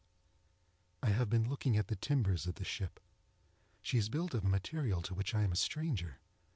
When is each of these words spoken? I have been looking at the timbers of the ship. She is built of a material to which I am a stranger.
I 1.03 1.09
have 1.09 1.29
been 1.29 1.47
looking 1.47 1.77
at 1.77 1.87
the 1.87 1.95
timbers 1.95 2.47
of 2.47 2.55
the 2.55 2.63
ship. 2.65 2.99
She 3.83 3.99
is 3.99 4.09
built 4.09 4.33
of 4.33 4.43
a 4.43 4.47
material 4.49 5.03
to 5.03 5.13
which 5.13 5.35
I 5.35 5.43
am 5.43 5.51
a 5.51 5.55
stranger. 5.55 6.17